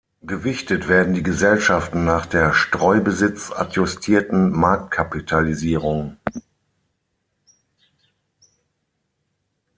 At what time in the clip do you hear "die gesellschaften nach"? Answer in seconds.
1.13-2.25